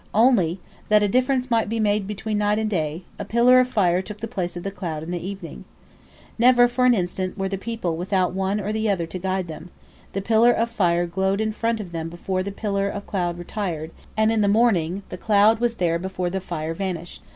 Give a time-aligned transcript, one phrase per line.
[0.15, 0.59] Only,
[0.89, 4.17] that a difference might be made between day and night, a pillar of fire took
[4.17, 5.63] the place of the cloud in the evening.
[6.39, 9.47] Never for an instant were the people without the one or the other to guide
[9.47, 9.69] them:
[10.13, 13.91] the pillar of fire glowed in front of them before the pillar of cloud retired,
[14.17, 17.21] and in the morning the cloud was there before the fire vanished.